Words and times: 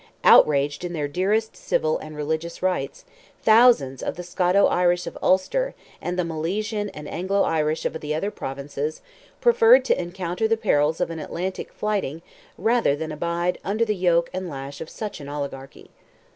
Outraged 0.23 0.83
in 0.83 0.93
their 0.93 1.07
dearest 1.07 1.55
civil 1.55 1.99
and 1.99 2.15
religious 2.17 2.63
rights, 2.63 3.05
thousands 3.43 4.01
of 4.01 4.15
the 4.15 4.23
Scoto 4.23 4.65
Irish 4.65 5.05
of 5.05 5.15
Ulster, 5.21 5.75
and 6.01 6.17
the 6.17 6.23
Milesian 6.23 6.89
and 6.91 7.07
Anglo 7.07 7.43
Irish 7.43 7.85
of 7.85 7.93
the 8.01 8.15
other 8.15 8.31
provinces, 8.31 9.03
preferred 9.41 9.85
to 9.85 10.01
encounter 10.01 10.47
the 10.47 10.57
perils 10.57 11.01
of 11.01 11.11
an 11.11 11.19
Atlantic 11.19 11.71
flitting 11.71 12.23
rather 12.57 12.95
than 12.95 13.11
abide 13.11 13.59
under 13.63 13.85
the 13.85 13.95
yoke 13.95 14.31
and 14.33 14.49
lash 14.49 14.81
of 14.81 14.89
such 14.89 15.19
an 15.21 15.29
oligarchy. 15.29 15.91